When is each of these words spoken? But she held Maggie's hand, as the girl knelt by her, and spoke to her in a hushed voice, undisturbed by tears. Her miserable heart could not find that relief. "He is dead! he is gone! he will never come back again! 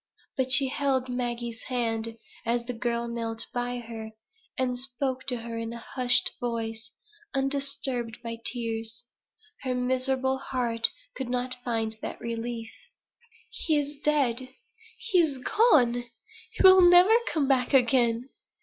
But 0.35 0.51
she 0.51 0.69
held 0.69 1.09
Maggie's 1.09 1.61
hand, 1.67 2.17
as 2.43 2.65
the 2.65 2.73
girl 2.73 3.07
knelt 3.07 3.45
by 3.53 3.77
her, 3.77 4.09
and 4.57 4.75
spoke 4.79 5.27
to 5.27 5.35
her 5.41 5.59
in 5.59 5.73
a 5.73 5.77
hushed 5.77 6.31
voice, 6.39 6.89
undisturbed 7.35 8.17
by 8.23 8.39
tears. 8.43 9.05
Her 9.61 9.75
miserable 9.75 10.39
heart 10.39 10.89
could 11.15 11.29
not 11.29 11.63
find 11.63 11.97
that 12.01 12.19
relief. 12.19 12.71
"He 13.51 13.77
is 13.77 13.99
dead! 14.03 14.49
he 14.97 15.19
is 15.19 15.37
gone! 15.37 16.05
he 16.49 16.63
will 16.63 16.81
never 16.81 17.13
come 17.31 17.47
back 17.47 17.71
again! 17.75 18.29